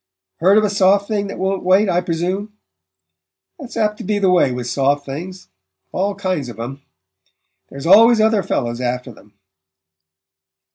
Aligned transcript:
Heard 0.37 0.57
of 0.57 0.63
a 0.63 0.69
soft 0.71 1.07
thing 1.07 1.27
that 1.27 1.37
won't 1.37 1.61
wait, 1.61 1.87
I 1.87 2.01
presume? 2.01 2.53
That's 3.59 3.77
apt 3.77 3.99
to 3.99 4.03
be 4.03 4.17
the 4.17 4.31
way 4.31 4.51
with 4.51 4.65
soft 4.65 5.05
things 5.05 5.47
all 5.91 6.15
kinds 6.15 6.49
of 6.49 6.59
'em. 6.59 6.81
There's 7.69 7.85
always 7.85 8.19
other 8.19 8.41
fellows 8.41 8.81
after 8.81 9.11
them." 9.11 9.35